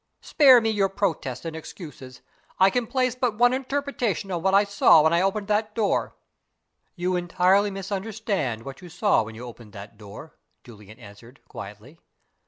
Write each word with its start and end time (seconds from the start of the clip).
Spare 0.23 0.59
me 0.61 0.71
your 0.71 0.89
protests 0.89 1.45
and 1.45 1.55
excuses; 1.55 2.21
I 2.57 2.71
can 2.71 2.87
place 2.87 3.13
but 3.13 3.37
one 3.37 3.53
interpretation 3.53 4.31
on 4.31 4.41
what 4.41 4.55
I 4.55 4.63
saw 4.63 5.03
when 5.03 5.13
I 5.13 5.21
opened 5.21 5.47
that 5.49 5.75
door." 5.75 6.15
"You 6.95 7.15
entirely 7.15 7.69
misunderstand 7.69 8.63
what 8.65 8.81
you 8.81 8.89
saw 8.89 9.21
when 9.21 9.35
you 9.35 9.45
opened 9.45 9.73
that 9.73 9.99
door," 9.99 10.33
Julian 10.63 10.97
answered, 10.97 11.39
quietly. 11.47 11.99